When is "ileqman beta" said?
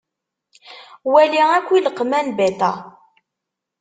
1.77-2.69